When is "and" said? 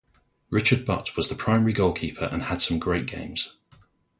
2.31-2.41